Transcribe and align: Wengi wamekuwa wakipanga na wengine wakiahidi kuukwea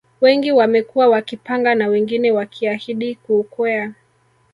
Wengi 0.21 0.51
wamekuwa 0.51 1.07
wakipanga 1.09 1.75
na 1.75 1.87
wengine 1.87 2.31
wakiahidi 2.31 3.15
kuukwea 3.15 3.93